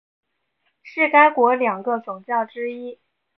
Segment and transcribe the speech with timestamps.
[0.81, 2.99] 是该国两个总教区之一。